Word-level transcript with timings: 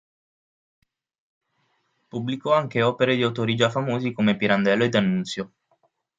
Pubblicò 2.09 2.53
anche 2.53 2.81
opere 2.81 3.15
di 3.15 3.21
autori 3.21 3.53
già 3.53 3.69
famosi 3.69 4.13
come 4.13 4.35
Pirandello 4.35 4.85
e 4.85 4.89
D'Annunzio. 4.89 5.51